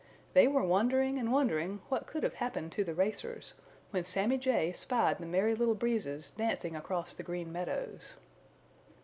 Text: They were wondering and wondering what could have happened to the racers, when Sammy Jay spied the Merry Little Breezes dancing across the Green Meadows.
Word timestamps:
They 0.33 0.47
were 0.47 0.63
wondering 0.63 1.19
and 1.19 1.31
wondering 1.31 1.79
what 1.89 2.07
could 2.07 2.23
have 2.23 2.33
happened 2.33 2.71
to 2.71 2.83
the 2.83 2.95
racers, 2.95 3.53
when 3.91 4.03
Sammy 4.03 4.39
Jay 4.39 4.71
spied 4.73 5.19
the 5.19 5.27
Merry 5.27 5.53
Little 5.53 5.75
Breezes 5.75 6.31
dancing 6.31 6.75
across 6.75 7.13
the 7.13 7.21
Green 7.21 7.51
Meadows. 7.51 8.15